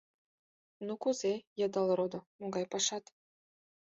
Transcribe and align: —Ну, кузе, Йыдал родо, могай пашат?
—Ну, 0.85 0.93
кузе, 1.01 1.33
Йыдал 1.59 1.87
родо, 1.97 2.19
могай 2.39 2.65
пашат? 2.71 3.05